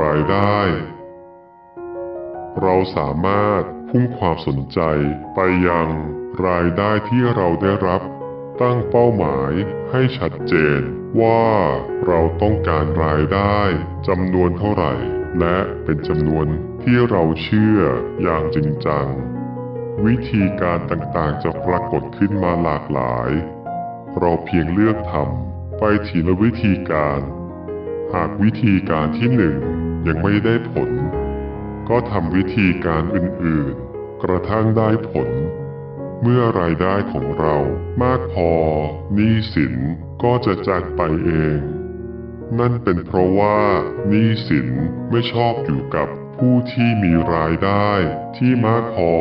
[0.00, 0.58] รายได้
[2.60, 4.80] เราสามารถพุ่งความสนใจ
[5.34, 5.88] ไปยัง
[6.46, 8.02] รายได้ที่เราได้รับ
[8.60, 9.52] ตั้งเป้าหมาย
[9.90, 10.80] ให้ชัดเจน
[11.20, 11.46] ว่า
[12.06, 13.58] เราต้องการรายได้
[14.08, 14.94] จำนวนเท่าไหร่
[15.40, 16.46] และเป็นจำนวน
[16.82, 17.80] ที่เราเชื่อ
[18.22, 19.06] อย่างจริงจัง
[20.04, 23.30] วิธีการต่างๆจะปรากฏขึ้นมาหลากหลาย
[24.18, 27.20] เราเพียงเลือกทำไปทีละวิธีการ
[28.14, 29.56] หากวิธีการที่หนึ่ง
[30.06, 30.90] ยังไม่ได้ผล
[31.88, 35.30] ก็ทำวิธีการอื่นๆ กระทั่งได้ผล
[36.22, 37.56] เมื่อรายได้ของเรา
[38.02, 38.52] มากพอ
[39.14, 39.74] หนี้สิน
[40.22, 41.60] ก็จะจากไปเอง
[42.58, 43.60] นั่นเป็นเพราะว่า
[44.08, 44.68] หนี้สิน
[45.10, 47.90] ไม่ชอบอยู่กับผู้ที่มีรายได้
[48.36, 49.12] ที่มากพอ